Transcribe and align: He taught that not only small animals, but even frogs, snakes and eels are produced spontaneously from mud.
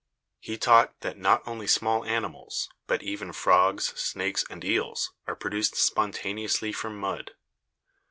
He 0.39 0.57
taught 0.57 0.99
that 1.01 1.19
not 1.19 1.47
only 1.47 1.67
small 1.67 2.03
animals, 2.05 2.71
but 2.87 3.03
even 3.03 3.31
frogs, 3.33 3.89
snakes 4.01 4.43
and 4.49 4.65
eels 4.65 5.13
are 5.27 5.35
produced 5.35 5.75
spontaneously 5.75 6.71
from 6.71 6.97
mud. 6.99 7.35